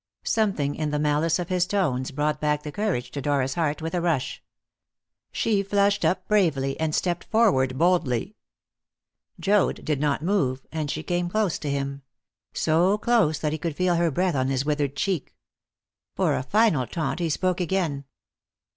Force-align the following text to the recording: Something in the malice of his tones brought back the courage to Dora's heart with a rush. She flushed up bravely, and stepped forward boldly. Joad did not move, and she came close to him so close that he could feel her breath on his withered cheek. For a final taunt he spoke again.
Something 0.25 0.73
in 0.73 0.89
the 0.89 0.97
malice 0.97 1.37
of 1.37 1.49
his 1.49 1.67
tones 1.67 2.09
brought 2.09 2.41
back 2.41 2.63
the 2.63 2.71
courage 2.71 3.11
to 3.11 3.21
Dora's 3.21 3.53
heart 3.53 3.83
with 3.83 3.93
a 3.93 4.01
rush. 4.01 4.41
She 5.31 5.61
flushed 5.61 6.03
up 6.03 6.27
bravely, 6.27 6.75
and 6.79 6.95
stepped 6.95 7.25
forward 7.25 7.77
boldly. 7.77 8.35
Joad 9.39 9.85
did 9.85 9.99
not 9.99 10.23
move, 10.23 10.65
and 10.71 10.89
she 10.89 11.03
came 11.03 11.29
close 11.29 11.59
to 11.59 11.69
him 11.69 12.01
so 12.51 12.97
close 12.97 13.37
that 13.37 13.51
he 13.51 13.59
could 13.59 13.75
feel 13.75 13.93
her 13.93 14.09
breath 14.09 14.33
on 14.33 14.47
his 14.47 14.65
withered 14.65 14.95
cheek. 14.95 15.35
For 16.15 16.33
a 16.33 16.41
final 16.41 16.87
taunt 16.87 17.19
he 17.19 17.29
spoke 17.29 17.61
again. 17.61 18.05